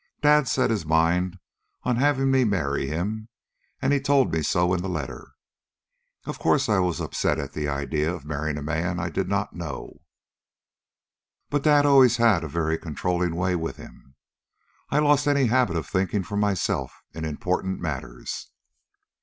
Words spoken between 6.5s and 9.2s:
I was upset at the idea of marrying a man I